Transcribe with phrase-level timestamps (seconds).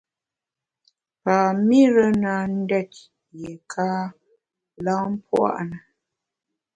[1.23, 2.93] Pam-ire na ndét
[3.37, 3.87] yiéka
[4.85, 5.77] lam pua’ na.